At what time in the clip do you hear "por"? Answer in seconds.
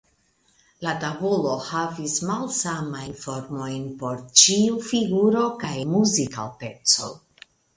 4.01-4.25